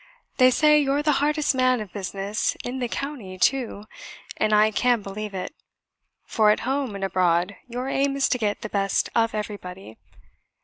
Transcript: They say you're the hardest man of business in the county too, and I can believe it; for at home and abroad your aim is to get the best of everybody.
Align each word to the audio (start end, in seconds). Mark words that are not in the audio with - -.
They 0.37 0.49
say 0.49 0.79
you're 0.79 1.03
the 1.03 1.11
hardest 1.21 1.53
man 1.53 1.79
of 1.79 1.93
business 1.93 2.57
in 2.63 2.79
the 2.79 2.87
county 2.87 3.37
too, 3.37 3.83
and 4.35 4.51
I 4.51 4.71
can 4.71 5.03
believe 5.03 5.35
it; 5.35 5.53
for 6.25 6.49
at 6.49 6.61
home 6.61 6.95
and 6.95 7.03
abroad 7.03 7.55
your 7.67 7.87
aim 7.87 8.15
is 8.15 8.27
to 8.29 8.39
get 8.39 8.61
the 8.61 8.67
best 8.69 9.09
of 9.13 9.35
everybody. 9.35 9.99